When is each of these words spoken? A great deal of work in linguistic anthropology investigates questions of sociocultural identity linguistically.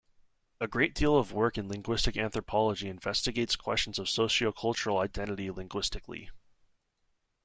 A 0.59 0.67
great 0.67 0.95
deal 0.95 1.15
of 1.15 1.31
work 1.31 1.59
in 1.59 1.67
linguistic 1.67 2.17
anthropology 2.17 2.89
investigates 2.89 3.55
questions 3.55 3.99
of 3.99 4.07
sociocultural 4.07 4.97
identity 4.99 5.51
linguistically. 5.51 6.31